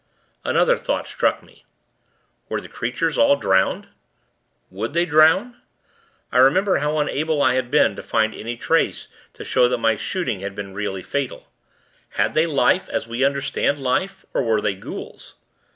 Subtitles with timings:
[0.43, 1.63] Another thought struck me.
[2.49, 3.89] Were the creatures all drowned?
[4.71, 5.57] Would they drown?
[6.31, 9.95] I remembered how unable I had been to find any traces to show that my
[9.97, 11.51] shooting had been really fatal.
[12.17, 15.35] Had they life, as we understand life, or were they ghouls?